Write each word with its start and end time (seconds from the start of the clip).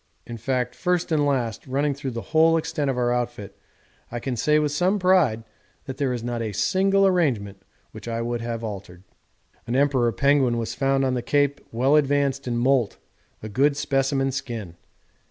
In 0.25 0.37
fact 0.37 0.73
first 0.73 1.11
and 1.11 1.27
last, 1.27 1.67
running 1.67 1.93
through 1.93 2.09
the 2.09 2.23
whole 2.33 2.57
extent 2.57 2.89
of 2.89 2.97
our 2.97 3.11
outfit, 3.13 3.55
I 4.11 4.19
can 4.19 4.35
say 4.35 4.57
with 4.57 4.71
some 4.71 4.97
pride 4.97 5.43
that 5.85 5.97
there 5.97 6.11
is 6.11 6.23
not 6.23 6.41
a 6.41 6.53
single 6.53 7.05
arrangement 7.05 7.61
which 7.91 8.07
I 8.07 8.19
would 8.19 8.41
have 8.41 8.61
had 8.61 8.65
altered.' 8.67 9.03
An 9.67 9.75
Emperor 9.75 10.11
penguin 10.11 10.57
was 10.57 10.73
found 10.73 11.05
on 11.05 11.13
the 11.13 11.21
Cape 11.21 11.61
well 11.71 11.95
advanced 11.95 12.47
in 12.47 12.57
moult, 12.57 12.97
a 13.43 13.47
good 13.47 13.77
specimen 13.77 14.31
skin. 14.31 14.75